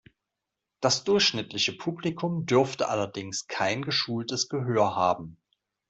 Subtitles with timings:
[0.79, 5.37] Das durchschnittliche Publikum dürfte allerdings kein geschultes Gehör haben.